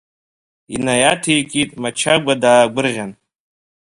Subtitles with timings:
[0.75, 3.11] Инаиаҭеикит Мачагәа даагәырӷьан.